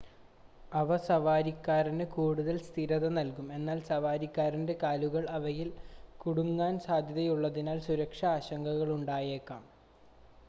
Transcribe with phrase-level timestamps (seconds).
[0.71, 5.69] അവ സവാരിക്കാരന് കൂടുതൽ സ്ഥിരത നൽകുന്നു എന്നാൽ സവാരിക്കാരൻ്റെ കാലുകൾ അവയിൽ
[6.19, 9.63] കുടുങ്ങാൻ സാധ്യതയുള്ളതിനാൽ സുരക്ഷാ ആശങ്കകൾ ഉണ്ടായേക്കാം